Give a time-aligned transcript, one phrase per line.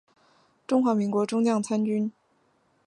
[0.65, 2.11] 中华民国中将参军。